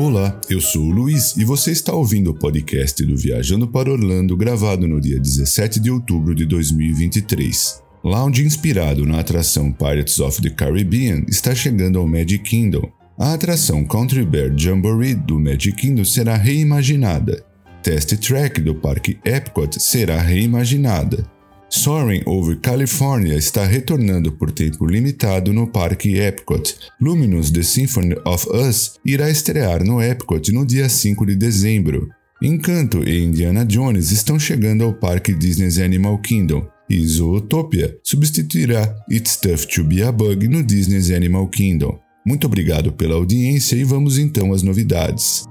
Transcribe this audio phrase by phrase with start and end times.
[0.00, 4.36] Olá, eu sou o Luiz e você está ouvindo o podcast do Viajando para Orlando,
[4.36, 7.82] gravado no dia 17 de outubro de 2023.
[8.04, 12.88] Lounge inspirado na atração Pirates of the Caribbean está chegando ao Magic Kingdom.
[13.18, 17.44] A atração Country Bear Jamboree do Magic Kingdom será reimaginada.
[17.82, 21.28] Test Track do Parque Epcot será reimaginada.
[21.70, 26.74] Soaring Over California está retornando por tempo limitado no Parque Epcot.
[26.98, 32.08] Luminous The Symphony of Us irá estrear no Epcot no dia 5 de dezembro.
[32.42, 36.66] Encanto e Indiana Jones estão chegando ao Parque Disney's Animal Kingdom.
[36.88, 41.98] E Zootopia substituirá It's Tough to Be a Bug no Disney's Animal Kingdom.
[42.26, 45.44] Muito obrigado pela audiência e vamos então às novidades.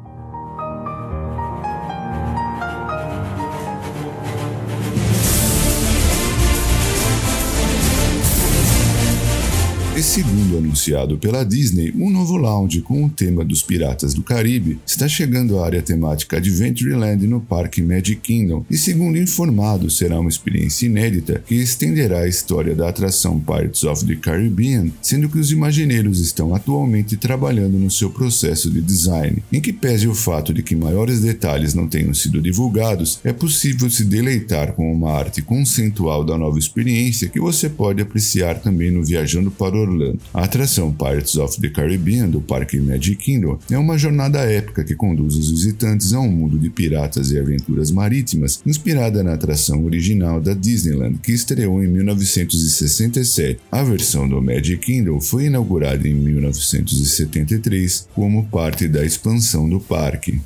[9.98, 14.78] E segundo anunciado pela Disney, um novo lounge com o tema dos Piratas do Caribe
[14.86, 20.30] está chegando à área temática Adventureland no Parque Magic Kingdom, e segundo informado, será uma
[20.30, 25.52] experiência inédita que estenderá a história da atração Pirates of the Caribbean, sendo que os
[25.52, 30.62] imagineiros estão atualmente trabalhando no seu processo de design, em que pese o fato de
[30.62, 36.24] que maiores detalhes não tenham sido divulgados, é possível se deleitar com uma arte conceitual
[36.24, 40.20] da nova experiência que você pode apreciar também no Viajando para o Orlando.
[40.34, 44.96] A atração Pirates of the Caribbean do Parque Magic Kingdom é uma jornada épica que
[44.96, 50.40] conduz os visitantes a um mundo de piratas e aventuras marítimas, inspirada na atração original
[50.40, 53.60] da Disneyland, que estreou em 1967.
[53.72, 60.40] A versão do Magic Kingdom foi inaugurada em 1973 como parte da expansão do parque.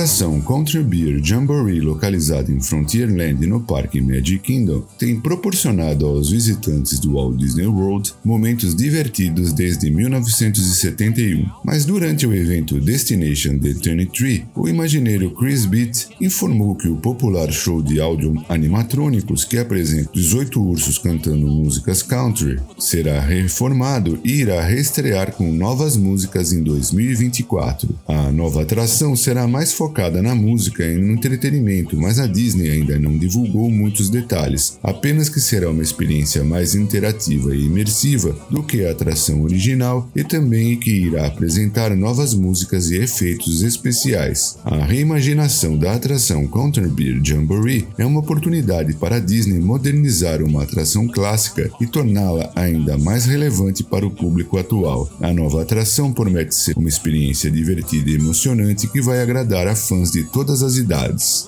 [0.00, 6.98] Atração Country Beer Jamboree, localizada em Frontierland no Parque Magic Kingdom, tem proporcionado aos visitantes
[6.98, 11.44] do Walt Disney World momentos divertidos desde 1971.
[11.62, 17.52] Mas durante o evento Destination The 23, o imagineiro Chris Beat informou que o popular
[17.52, 24.62] show de áudio animatrônicos que apresenta 18 ursos cantando músicas country será reformado e irá
[24.62, 27.94] reestrear com novas músicas em 2024.
[28.08, 29.89] A nova atração será mais focada
[30.22, 35.40] na música e no entretenimento, mas a Disney ainda não divulgou muitos detalhes, apenas que
[35.40, 40.90] será uma experiência mais interativa e imersiva do que a atração original e também que
[40.90, 44.58] irá apresentar novas músicas e efeitos especiais.
[44.64, 46.48] A reimaginação da atração
[46.90, 52.98] Beer Jamboree é uma oportunidade para a Disney modernizar uma atração clássica e torná-la ainda
[52.98, 55.10] mais relevante para o público atual.
[55.20, 60.10] A nova atração promete ser uma experiência divertida e emocionante que vai agradar para fãs
[60.10, 61.46] de todas as idades.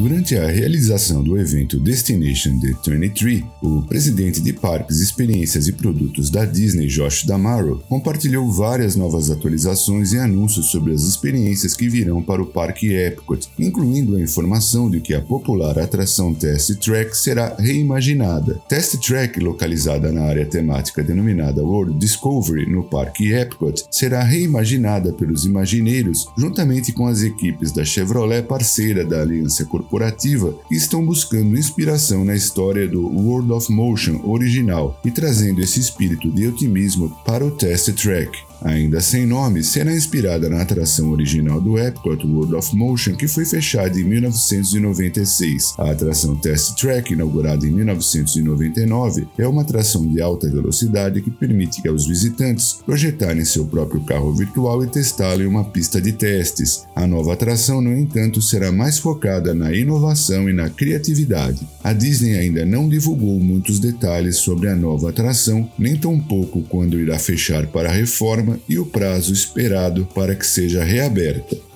[0.00, 6.30] Durante a realização do evento Destination The 23, o presidente de parques, experiências e produtos
[6.30, 12.22] da Disney, Josh Damaro, compartilhou várias novas atualizações e anúncios sobre as experiências que virão
[12.22, 17.54] para o Parque Epcot, incluindo a informação de que a popular atração Test Track será
[17.58, 18.54] reimaginada.
[18.70, 25.44] Test Track, localizada na área temática denominada World Discovery no Parque Epcot, será reimaginada pelos
[25.44, 32.24] imagineiros juntamente com as equipes da Chevrolet parceira da Aliança Corporativa corporativa estão buscando inspiração
[32.24, 37.50] na história do World of Motion original e trazendo esse espírito de otimismo para o
[37.50, 43.14] Test Track ainda sem nome, será inspirada na atração original do Epcot World of Motion,
[43.14, 45.74] que foi fechada em 1996.
[45.78, 51.86] A atração Test Track, inaugurada em 1999, é uma atração de alta velocidade que permite
[51.88, 56.84] aos visitantes projetarem seu próprio carro virtual e testá-lo em uma pista de testes.
[56.94, 61.66] A nova atração, no entanto, será mais focada na inovação e na criatividade.
[61.82, 67.18] A Disney ainda não divulgou muitos detalhes sobre a nova atração, nem tampouco quando irá
[67.18, 71.69] fechar para a reforma e o prazo esperado para que seja reaberta.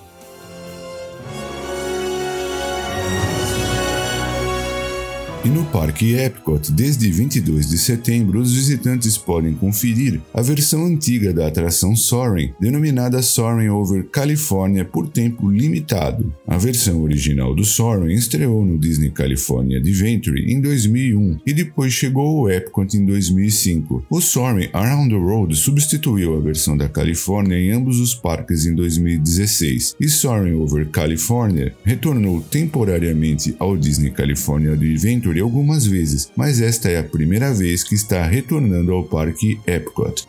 [5.45, 11.31] E no Parque Epcot, desde 22 de setembro, os visitantes podem conferir a versão antiga
[11.31, 16.33] da atração Soaring, denominada Soaring Over California por tempo limitado.
[16.47, 22.39] A versão original do Soaring estreou no Disney California Adventure em 2001 e depois chegou
[22.39, 24.03] ao Epcot em 2005.
[24.09, 28.73] O Soaring Around the World substituiu a versão da Califórnia em ambos os parques em
[28.73, 36.89] 2016, e Soaring Over California retornou temporariamente ao Disney California Adventure algumas vezes, mas esta
[36.89, 40.27] é a primeira vez que está retornando ao Parque Epcot.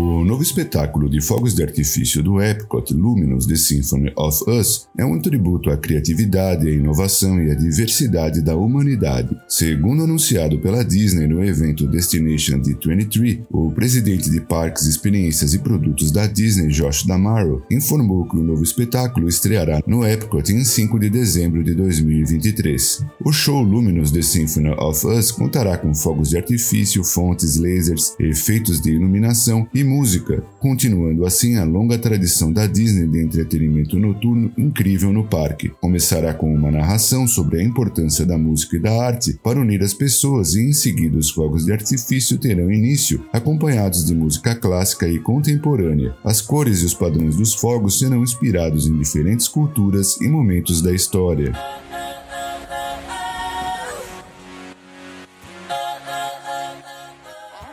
[0.00, 5.04] O novo espetáculo de fogos de artifício do Epcot Luminous The Symphony of Us é
[5.04, 9.36] um tributo à criatividade, à inovação e à diversidade da humanidade.
[9.48, 16.12] Segundo anunciado pela Disney no evento Destination D23, o presidente de parques, experiências e produtos
[16.12, 21.10] da Disney, Josh Damaro, informou que o novo espetáculo estreará no Epcot em 5 de
[21.10, 23.04] dezembro de 2023.
[23.24, 28.80] O show Luminous The Symphony of Us contará com fogos de artifício, fontes, lasers, efeitos
[28.80, 35.12] de iluminação e música, continuando assim a longa tradição da Disney de entretenimento noturno incrível
[35.12, 35.70] no parque.
[35.80, 39.94] Começará com uma narração sobre a importância da música e da arte para unir as
[39.94, 45.18] pessoas e em seguida os fogos de artifício terão início, acompanhados de música clássica e
[45.18, 46.14] contemporânea.
[46.22, 50.92] As cores e os padrões dos fogos serão inspirados em diferentes culturas e momentos da
[50.92, 51.52] história.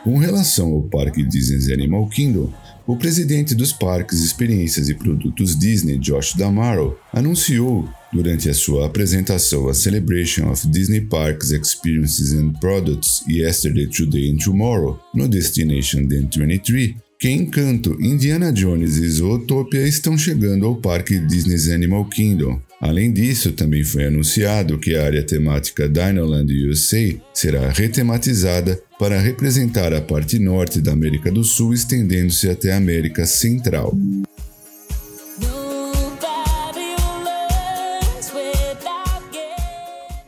[0.06, 2.52] Com relação ao Parque Disney's Animal Kingdom,
[2.86, 9.68] o presidente dos parques, experiências e produtos Disney, Josh Damaro, anunciou durante a sua apresentação
[9.68, 16.28] à Celebration of Disney Parks Experiences and Products Yesterday, Today and Tomorrow no Destination Den
[16.32, 22.60] 23 que Encanto, Indiana Jones e Zootopia estão chegando ao parque Disney's Animal Kingdom.
[22.80, 29.94] Além disso, também foi anunciado que a área temática Dinoland USA será retematizada para representar
[29.94, 33.96] a parte norte da América do Sul, estendendo-se até a América Central.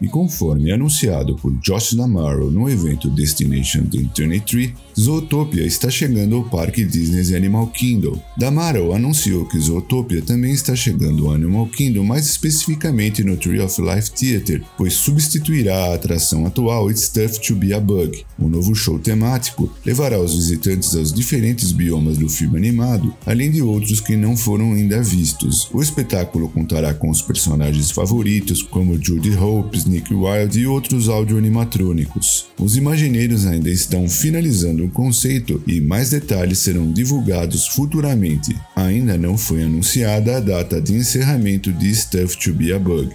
[0.01, 6.45] E conforme anunciado por Josh Damaro no evento Destination D 23, Zootopia está chegando ao
[6.45, 8.21] parque Disney's Animal Kingdom.
[8.37, 13.81] Damaro anunciou que Zootopia também está chegando ao Animal Kingdom, mais especificamente no Tree of
[13.81, 18.25] Life Theater, pois substituirá a atração atual It's Tough to Be a Bug.
[18.39, 23.63] O novo show temático levará os visitantes aos diferentes biomas do filme animado, além de
[23.63, 25.69] outros que não foram ainda vistos.
[25.73, 32.47] O espetáculo contará com os personagens favoritos, como Judy Hopes, Nick Wilde e outros audio-animatrônicos.
[32.59, 38.57] Os imagineiros ainda estão finalizando o conceito e mais detalhes serão divulgados futuramente.
[38.77, 43.15] Ainda não foi anunciada a data de encerramento de Stuff to Be a Bug.